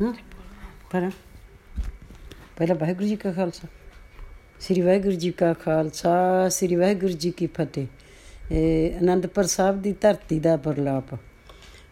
ਹੂੰ? 0.00 0.14
ਪਰ 0.90 1.10
ਪਹਿਲਾਂ 2.56 2.76
ਵਾਹਿਗੁਰੂ 2.76 3.06
ਜੀ 3.06 3.16
ਕਾ 3.16 3.32
ਖਾਲਸਾ, 3.32 3.68
ਸ੍ਰੀ 4.60 4.80
ਵਾਹਿਗੁਰੂ 4.80 5.14
ਜੀ 5.14 5.30
ਕਾ 5.30 5.52
ਖਾਲਸਾ, 5.52 6.48
ਸ੍ਰੀ 6.48 6.76
ਵਾਹਿਗੁਰੂ 6.76 7.12
ਜੀ 7.12 7.30
ਕੀ 7.30 7.46
ਫਤਿਹ। 7.46 7.86
ਇਹ 8.52 8.98
ਅਨੰਦਪੁਰ 9.00 9.44
ਸਾਹਿਬ 9.44 9.82
ਦੀ 9.82 9.92
ਧਰਤੀ 9.92 10.40
ਦਾ 10.40 10.56
ਬਰਲਾਪ 10.56 11.14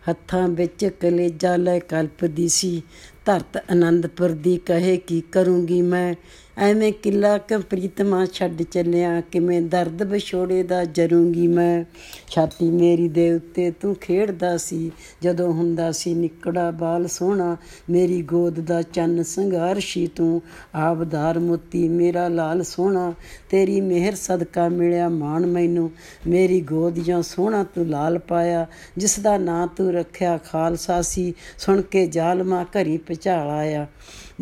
ਹੱਥਾਂ 0.08 0.48
ਵਿੱਚ 0.48 0.86
ਕਲੇਜਾ 0.86 1.56
ਲੈ 1.56 1.78
ਕਲਪਦੀ 1.78 2.48
ਸੀ 2.48 2.82
ਧਰਤ 3.28 3.72
ਅਨੰਦਪੁਰ 3.72 4.28
ਦੀ 4.28 4.56
ਕਹੇ 4.56 4.96
ਕੀ 4.96 5.22
ਕਰੂੰਗੀ 5.32 5.82
ਮੈਂ? 5.82 6.14
ਐਵੇਂ 6.58 6.92
ਕਿਲਾ 6.92 7.38
ਕ 7.38 7.58
ਪ੍ਰੀਤਮਾ 7.58 8.26
ਛੱਡ 8.26 8.62
ਚੱਲਿਆ, 8.62 9.20
ਕਿਵੇਂ 9.20 9.62
ਦਰਦ 9.62 10.02
ਵਿਛੋੜੇ 10.02 10.62
ਦਾ 10.62 10.84
ਜਰੂੰਗੀ 10.84 11.46
ਮੈਂ? 11.46 11.84
ਛਾਤੀ 12.30 12.70
ਮੇਰੀ 12.70 13.08
ਦੇ 13.08 13.32
ਉੱਤੇ 13.32 13.70
ਤੂੰ 13.70 13.94
ਖੇਡਦਾ 13.94 14.56
ਸੀ, 14.56 14.90
ਜਦੋਂ 15.22 15.52
ਹੁੰਦਾ 15.52 15.92
ਸੀ 15.92 16.14
ਨਿਕੜਾ 16.14 16.70
ਬਾਲ 16.70 17.06
ਸੋਹਣਾ, 17.06 17.56
ਮੇਰੀ 17.90 18.22
ਗੋਦ 18.22 18.60
ਦਾ 18.60 18.82
ਚੰਨ 18.82 19.22
ਸੰਘਾਰਸ਼ੀ 19.22 20.06
ਤੂੰ, 20.06 20.42
ਆਬਦਾਰ 20.74 21.38
ਮੋਤੀ 21.38 21.88
ਮੇਰਾ 21.88 22.28
ਲਾਲ 22.28 22.62
ਸੋਹਣਾ, 22.62 23.14
ਤੇਰੀ 23.50 23.80
ਮਿਹਰ 23.80 24.14
ਸਦਕਾ 24.14 24.68
ਮਿਲਿਆ 24.68 25.08
ਮਾਣ 25.08 25.46
ਮੈਨੂੰ, 25.46 25.90
ਮੇਰੀ 26.26 26.60
ਗੋਦ 26.60 26.94
ਜਾਂ 26.94 27.22
ਸੋਹਣਾ 27.22 27.64
ਤੂੰ 27.64 27.88
ਲਾਲ 27.88 28.18
ਪਾਇਆ 28.18 28.66
ਜਿਸ 28.96 29.20
ਦਾ 29.20 29.38
ਨਾਂ 29.38 29.66
ਤੂੰ 29.66 29.92
ਰੱਖਿਆ 29.92 30.38
ਖਾਲਸਾ 30.38 31.02
ਸੀ, 31.02 31.34
ਸੁਣ 31.58 31.82
ਕੇ 31.82 32.06
ਜ਼ਾਲਮਾ 32.06 32.64
ਘਰੀ 32.64 32.96
ਪਚਾਲ 33.18 33.50
ਆਇਆ 33.50 33.86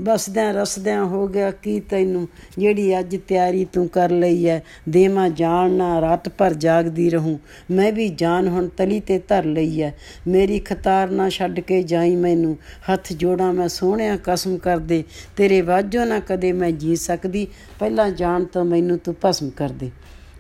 ਬਸਦਿਆਂ 0.01 0.55
ਰਸਦਿਆਂ 0.55 1.05
ਹੋ 1.05 1.29
ਗਿਆ, 1.29 1.51
ਕੀ 1.51 1.81
ਤੈਨੂੰ? 1.81 2.29
ਜਿਹੜੀ 2.59 2.99
ਅੱਜ 2.99 3.17
ਤਿਆਰੀ 3.29 3.65
ਤੂੰ 3.65 3.89
ਕਰ 3.89 4.11
ਲਈ 4.11 4.47
ਐ, 4.47 4.59
ਦੇਵਾਂ 4.89 5.29
ਜਾਣ 5.31 5.71
ਨਾ, 5.71 6.01
ਰਾਤ 6.01 6.29
ਭਰ 6.29 6.55
ਜਾਗਦੀ 6.55 7.11
ਰਹੂੰ। 7.11 7.41
ਮੈਂ 7.71 7.93
ਵੀ 7.93 8.09
ਜਾਨ 8.09 8.49
ਹੁਣ 8.49 8.69
ਤਲੀ 8.69 9.01
ਤੇ 9.01 9.19
ਧਰ 9.19 9.45
ਲਈ 9.45 9.81
ਐ। 9.83 9.91
ਮੇਰੀ 10.29 10.59
ਖਤਾਰ 10.59 11.11
ਨਾ 11.11 11.29
ਛੱਡ 11.29 11.61
ਕੇ 11.61 11.83
ਜਾਈ 11.83 12.17
ਮੈਨੂੰ। 12.17 12.57
ਹੱਥ 12.93 13.13
ਜੋੜਾਂ 13.13 13.53
ਮੈਂ 13.53 13.69
ਸੋਹਣਿਆ 13.69 14.19
ਕਸਮ 14.25 14.57
ਕਰਦੇ। 14.57 15.05
ਤੇਰੇ 15.37 15.61
ਵਾਜੋ 15.61 16.05
ਨਾ 16.05 16.21
ਕਦੇ 16.21 16.53
ਮੈਂ 16.53 16.73
ਜੀ 16.73 16.97
ਸਕਦੀ। 16.97 17.47
ਪਹਿਲਾਂ 17.79 18.11
ਜਾਣ 18.11 18.45
ਤੋਂ 18.45 18.65
ਮੈਨੂੰ 18.65 18.99
ਤੂੰ 18.99 19.15
ਭਸਮ 19.25 19.51
ਕਰ 19.51 19.69
ਦੇ। 19.69 19.91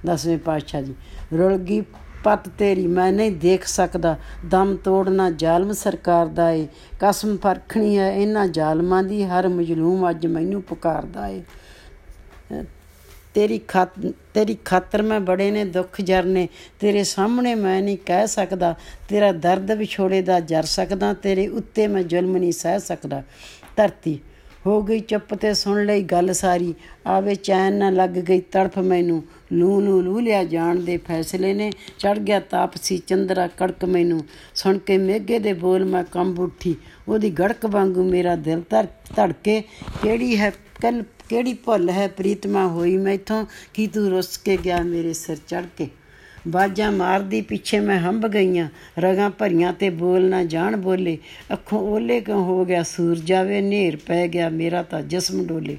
ਦਸਵੇਂ 0.06 0.38
ਪਾਤਸ਼ਾਹ 0.38 0.82
ਜੀ 0.82 0.94
ਰੁਲ 1.32 1.56
ਗਈ 1.58 1.80
ਪਤ 2.26 2.48
ਤੇਰੀ 2.48 2.86
ਮੈਂ 2.86 3.12
ਨਹੀਂ 3.12 3.32
ਦੇਖ 3.32 3.66
ਸਕਦਾ। 3.66 4.18
ਦਮ 4.46 4.76
ਤੋੜਨਾ 4.76 5.30
ਜ਼ਾਲਮ 5.30 5.72
ਸਰਕਾਰ 5.72 6.26
ਦਾ 6.26 6.50
ਏ। 6.50 6.68
ਕਸਮ 7.00 7.36
ਫਰਖਣੀ 7.36 7.98
ਹੈ 7.98 8.12
ਇਹਨਾਂ 8.12 8.46
ਜ਼ਾਲਮਾਂ 8.46 9.02
ਦੀ, 9.02 9.24
ਹਰ 9.24 9.48
ਮਜਲੂਮ 9.48 10.10
ਅੱਜ 10.10 10.26
ਮੈਨੂੰ 10.26 10.62
ਪੁਕਾਰਦਾ 10.62 11.28
ਏ। 11.28 11.42
ਤੇਰੀ 13.34 13.58
ਖਾਤ, 13.58 13.88
ਤੇਰੀ 14.34 14.56
ਖਾਤਰ 14.64 15.02
ਮੈਂ 15.02 15.20
ਬੜੇ 15.20 15.50
ਨੇ 15.50 15.64
ਦੁੱਖ 15.64 16.00
ਜਰਨੇ। 16.00 16.48
ਤੇਰੇ 16.80 17.04
ਸਾਹਮਣੇ 17.04 17.54
ਮੈਂ 17.54 17.82
ਨਹੀਂ 17.82 17.98
ਕਹਿ 18.06 18.26
ਸਕਦਾ। 18.26 18.74
ਤੇਰਾ 19.08 19.32
ਦਰਦ 19.32 19.70
ਵਿਛੋੜੇ 19.70 20.22
ਦਾ 20.22 20.40
ਜਰ 20.40 20.62
ਸਕਦਾ। 20.62 21.12
ਤੇਰੇ 21.12 21.46
ਉੱਤੇ 21.48 21.86
ਮੈਂ 21.86 22.02
ਜ਼ੁਲਮ 22.02 22.36
ਨਹੀਂ 22.36 22.52
ਸਹਿ 22.52 22.80
ਸਕਦਾ। 22.80 23.22
ਧਰਤੀ 23.76 24.18
ਹੋ 24.66 24.82
ਗਈ 24.82 25.00
ਚੁੱਪ 25.00 25.34
ਤੇ 25.34 25.54
ਸੁਣ 25.54 25.84
ਲਈ 25.86 26.02
ਗੱਲ 26.02 26.32
ਸਾਰੀ। 26.32 26.74
ਆਵੇ 27.06 27.34
ਚੈਨ 27.34 27.74
ਨਾ 27.74 27.90
ਲੱਗ 27.90 28.10
ਗਈ 28.10 28.40
ਤੜਫ 28.40 28.78
ਮੈਨੂੰ। 28.78 29.22
ਲੂ 29.52 29.80
ਨੂੰ 29.80 30.02
ਲੂ 30.02 30.20
ਲਿਆ 30.20 30.44
ਜਾਣ 30.44 30.76
ਦੇ 30.76 30.96
ਫੈਸਲੇ 30.96 31.54
ਨੇ। 31.54 31.70
ਚੜ 31.98 32.18
ਗਿਆ 32.18 32.40
ਤਾਪਸੀ 32.40 32.98
ਚੰਦਰਾ 32.98 33.46
ਕੜਕ 33.46 33.84
ਮੈਨੂੰ। 33.84 34.20
ਸੁਣ 34.54 34.78
ਕੇ 34.78 34.98
ਮੇਗੇ 34.98 35.38
ਦੇ 35.38 35.52
ਬੋਲ 35.52 35.84
ਮੈਂ 35.84 36.04
ਕੰਬ 36.04 36.40
ਉੱਠੀ। 36.40 36.76
ਉਹਦੀ 37.08 37.30
ਗੜਕ 37.30 37.66
ਵਾਂਗੂ 37.66 38.04
ਮੇਰਾ 38.04 38.36
ਦਿਲ 38.36 38.62
ਧੜ 38.70 38.86
ਧੜਕੇ, 39.16 39.60
ਕਿਹੜੀ 40.02 40.36
ਹੈ 40.36 40.50
ਕੱਲ, 40.82 41.02
ਕਿਹੜੀ 41.28 41.54
ਭੁੱਲ 41.54 41.90
ਹੈ 41.90 42.08
ਪ੍ਰੀਤਮਾ 42.08 42.66
ਹੋਈ 42.66 42.96
ਮੈਥੋਂ? 42.96 43.44
ਕੀ 43.74 43.86
ਤੂੰ 43.86 44.08
ਰੁੱਸ 44.10 44.36
ਕੇ 44.38 44.56
ਗਿਆ 44.56 44.82
ਮੇਰੇ 44.82 45.12
ਸਿਰ 45.12 45.36
ਚੜ 45.36 45.64
ਕੇ? 45.76 45.88
ਬਾਜਾਂ 46.46 46.90
ਮਾਰਦੀ 46.92 47.40
ਪਿੱਛੇ 47.40 47.80
ਮੈਂ 47.80 47.98
ਹੰਬ 48.00 48.26
ਗਈਆਂ, 48.26 48.68
ਰਗਾਂ 48.98 49.30
ਭਰੀਆਂ 49.30 49.72
ਤੇ 49.72 49.90
ਬੋਲ 49.90 50.28
ਨਾ 50.28 50.42
ਜਾਣ 50.44 50.76
ਬੋਲੇ। 50.76 51.16
ਅੱਖੋਂ 51.52 51.80
ਓਲੇ 51.90 52.20
ਕਿਉਂ 52.20 52.42
ਹੋ 52.44 52.64
ਗਿਆ 52.64 52.82
ਸੂਰ 52.82 53.18
ਜਾਵੇ 53.18 53.60
ਨੇਰ 53.60 53.96
ਪੈ 53.96 54.26
ਗਿਆ, 54.26 54.48
ਮੇਰਾ 54.48 54.82
ਤਾਂ 54.82 55.02
ਜਿਸਮ 55.02 55.46
ਡੋਲੇ। 55.46 55.76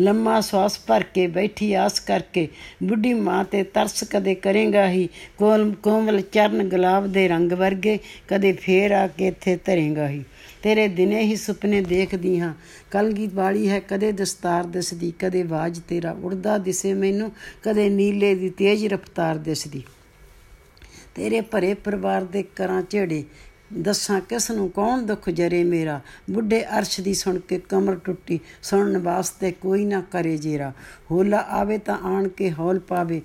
ਲੰਮਾ 0.00 0.40
ਸਵਾਸ 0.40 0.78
ਭਰ 0.86 1.02
ਕੇ 1.14 1.26
ਬੈਠੀ 1.26 1.72
ਆਸ 1.72 2.00
ਕਰਕੇ, 2.00 2.48
ਬੁੱਢੀ 2.82 3.12
ਮਾਂ 3.14 3.44
ਤੇ 3.44 3.62
ਤਰਸ 3.64 4.04
ਕਦੇ 4.10 4.34
ਕਰੇਗਾ 4.34 4.88
ਹੀ। 4.88 5.08
ਕੋਲ, 5.38 5.72
ਕੋਮਲ 5.82 6.20
ਚਰਨ 6.32 6.68
ਗੁਲਾਬ 6.68 7.06
ਦੇ 7.06 7.26
ਰੰਗ 7.28 7.52
ਵਰਗੇ, 7.52 7.98
ਕਦੇ 8.28 8.52
ਫੇਰ 8.52 8.92
ਆ 8.92 9.06
ਕੇ 9.06 9.26
ਇੱਥੇ 9.26 9.58
ਧਰੇਗਾ 9.64 10.08
ਹੀ। 10.08 10.22
ਤੇਰੇ 10.62 10.86
ਦਿਨੇ 10.88 11.22
ਹੀ 11.22 11.36
ਸੁਪਨੇ 11.36 11.80
ਦੇਖਦੀ 11.80 12.38
ਹਾਂ, 12.40 12.52
ਕਲਗੀ 12.90 13.26
ਵਾਲੀ 13.26 13.68
ਹੈ 13.68 13.80
ਕਦੇ 13.80 14.12
ਦਸਤਾਰ 14.12 14.64
ਦਿਸਦੀ, 14.66 15.12
ਕਦੇ 15.18 15.42
ਬਾਜ 15.42 15.80
ਤੇਰਾ 15.88 16.16
ਉੜਦਾ 16.22 16.58
ਦਿਸੇ 16.58 16.94
ਮੈਨੂੰ, 16.94 17.32
ਕਦੇ 17.62 17.88
ਨੀਲੇ 17.88 18.34
ਦੀ 18.34 18.50
ਤੇਜ਼ 18.50 18.86
ਰਫ਼ਤਾਰ 18.86 19.38
ਦਿਸਦੀ। 19.38 19.82
ਤੇਰੇ 21.16 21.40
ਭਰੇ 21.40 21.74
ਪਰਿਵਾਰ 21.74 22.24
ਦੇ 22.24 22.42
ਕਰਾਂ 22.42 22.82
ਝੇੜੇ। 22.90 23.24
ਦੱਸਾਂ 23.82 24.20
ਕਿਸ 24.20 24.50
ਨੂੰ 24.50 24.70
ਕੌਣ 24.70 25.02
ਦੁੱਖ 25.02 25.30
ਜਰੇ 25.30 25.64
ਮੇਰਾ। 25.64 26.00
ਬੁੱਢੇ 26.30 26.64
ਅਰਸ਼ 26.78 27.00
ਦੀ 27.00 27.14
ਸੁਣ 27.14 27.38
ਕੇ 27.38 27.58
ਕਮਰ 27.58 27.94
ਟੁੱਟੀ। 27.94 28.40
ਸੁਣਨ 28.62 28.98
ਵਾਸਤੇ 28.98 29.52
ਕੋਈ 29.52 29.84
ਨਾ 29.84 30.00
ਕਰੇ 30.00 30.36
ਜੇਰਾ। 30.36 30.72
ਹੋਲਾ 31.10 31.38
ਆਵੇ 31.38 31.78
ਤਾਂ 31.78 31.98
ਆਣ 31.98 32.28
ਕੇ 32.28 32.52
ਹੌਲ 32.52 32.78
ਪਾਵੇ। 32.78 33.22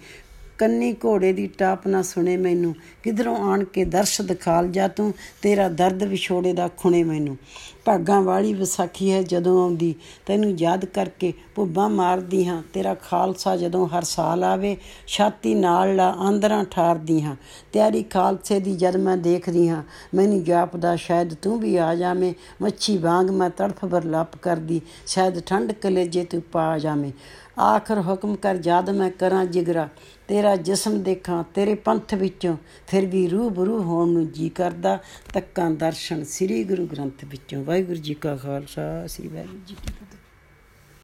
ਕੰਨੀ 0.62 0.94
ਘੋੜੇ 0.94 1.34
ਦੀ 1.34 1.48
ਟਾਪ 1.48 1.88
ਨਾ 1.88 2.02
ਸੁਣੇ 2.02 2.38
ਮੈਨੂੰ। 2.38 2.76
ਕਿਧਰੋਂ 3.04 3.38
ਆਣ 3.38 3.64
ਕੇ 3.64 3.86
ਦਰਸ਼ 3.86 4.22
ਦਿਖਾਲ 4.22 4.68
ਜਾ 4.68 4.88
ਤੂੰ? 4.88 5.14
ਤੇਰਾ 5.42 5.70
ਦਰਦ 5.70 6.04
ਵਿਛੋੜੇ 6.04 6.54
ਦਾ 6.54 6.70
ਖੁਣੇ 6.78 7.04
ਮੈਨੂੰ। 7.04 7.38
ਭਾਗਾਂ 7.86 8.22
ਵਾਲੀ 8.22 8.54
ਵਿਸਾਖੀ 8.54 9.12
ਹੈ 9.12 9.22
ਜਦੋਂ 9.22 9.64
ਆਉਂਦੀ। 9.64 9.96
ਤੈਨੂੰ 10.26 10.56
ਯਾਦ 10.60 10.86
ਕਰਕੇ 10.86 11.34
ਭੁੱਬਾਂ 11.56 11.90
ਮਾਰਦੀ 11.90 12.46
ਹਾਂ। 12.46 12.64
ਤੇਰਾ 12.74 12.94
ਖਾਲਸਾ 12.94 13.58
ਜਦੋਂ 13.58 13.88
ਹਰ 13.88 14.04
ਸਾਲ 14.04 14.44
ਆਵੇ, 14.44 14.78
ਛਾਤੀ 15.08 15.56
ਨਾਲ 15.56 15.96
ਲਾ 15.96 16.10
ਆਂਦਰਾਂ 16.10 16.66
ਠਾਰਦੀ 16.66 17.22
ਹਾਂ। 17.22 17.36
ਤਿਆਰੀ 17.74 18.04
ਖਾਲਸੇ 18.04 18.60
ਦੀ 18.60 18.76
ਜਦ 18.76 18.98
ਮੈਂ 18.98 19.18
ਦੇਖਦੀ 19.18 19.70
ਹਾਂ। 19.70 19.84
ਮੈਨੂੰ 20.14 20.44
ਜਾਪਦਾ 20.44 20.96
ਸ਼ਾਇਦ 20.96 21.34
ਤੂੰ 21.34 21.60
ਵੀ 21.60 21.76
ਆ 21.76 21.96
ਜਾਵੇਂ। 21.96 22.34
ਮੱਛੀ 22.62 22.98
ਵਾਂਗ 22.98 23.30
ਮੈਂ 23.30 23.50
ਤੜਫ 23.50 23.86
ਬਰਲਪ 23.86 24.38
ਕਰਦੀ। 24.38 24.82
ਸ਼ਾਇਦ 25.08 25.40
ਠੰਡ 25.40 25.72
ਕਲੇਜੇ 25.72 26.24
ਤੂੰ 26.24 26.42
ਪਾ 26.52 26.78
ਜਾਵੇਂ। 26.78 27.12
ਆਖਰ 27.60 28.00
ਹੁਕਮ 28.00 28.36
ਕਰ, 28.36 28.58
ਜਦ 28.58 28.90
ਮੈਂ 28.90 29.12
ਕਰਾਂ 29.12 29.46
ਜਿਗਰਾ, 29.46 29.90
ਤੇਰਾ 30.28 30.56
ਜਿਸਮ 30.56 31.04
ਦੇਖਾਂ, 31.04 31.44
ਤੇਰੇ 31.54 31.76
ਪੰਥ 31.76 32.14
ਵਿੱਚੋਂ 32.14 32.58
ਫਿਰ 32.88 33.06
ਵੀ 33.06 33.28
ਰੂਹ 33.28 33.50
ਬਰੂ 33.52 33.82
ਹੋਣ 33.84 34.10
ਨੂੰ 34.10 34.32
ਜੀ 34.32 34.50
ਕਰਦਾ, 34.50 35.00
ਤੱਕਾਂ 35.34 35.72
ਦਰਸ਼ਨ 35.72 36.24
ਸ੍ਰੀ 36.24 36.64
ਗੁਰੂ 36.64 36.86
ਗ੍ਰੰਥ 36.86 37.26
ਵਿੱਚੋਂ। 37.26 37.64
ਵਾਹਿਗੁਰੂ 37.64 38.00
ਜੀ 38.00 38.14
ਕਾ 38.14 38.36
ਖਾਲਸਾ, 38.36 39.08
ਸ੍ਰੀ 39.08 39.28
ਵਾਹਿਗੁਰੂ 39.28 39.60
ਜੀ 39.68 39.76
ਕੀ 39.76 39.92
ਫਤਿਹ। 39.92 40.11